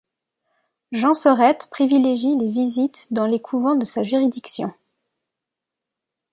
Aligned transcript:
Jean 0.91 1.13
Soreth 1.13 1.67
privilégie 1.69 2.35
les 2.35 2.49
visites 2.49 3.13
dans 3.13 3.27
les 3.27 3.39
couvents 3.39 3.75
de 3.75 3.85
sa 3.85 4.01
juridiction. 4.01 4.73